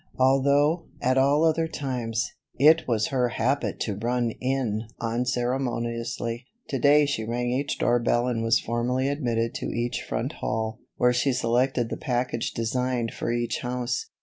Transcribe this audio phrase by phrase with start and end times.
[0.17, 7.05] Although, at all other times, it was her habit to run in unceremoniously, to day
[7.05, 11.31] she rang each door bell and was formally admitted to each front hall, where she
[11.33, 14.09] selected the package designed for each house.